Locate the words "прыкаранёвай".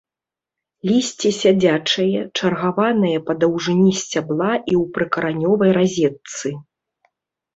4.95-5.69